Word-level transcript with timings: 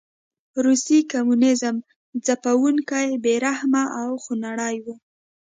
روسي 0.65 0.97
کمونېزم 1.11 1.75
ځپونکی، 2.25 3.07
بې 3.23 3.35
رحمه 3.45 3.83
او 4.01 4.09
خونړی 4.23 4.75
و. 4.83 4.85